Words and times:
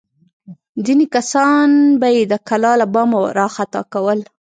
ځینې 0.85 1.05
کسان 1.15 1.69
به 1.99 2.07
یې 2.15 2.21
د 2.31 2.33
کلا 2.47 2.71
له 2.81 2.85
بامه 2.93 3.19
راخطا 3.39 3.81
کول. 3.93 4.19